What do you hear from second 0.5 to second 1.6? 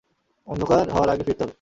অন্ধকার হওয়ার আগে ফিরতে হবে।